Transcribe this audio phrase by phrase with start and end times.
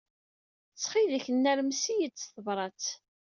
[0.73, 2.83] Ttxil-k, nermes-iyi s tebṛat.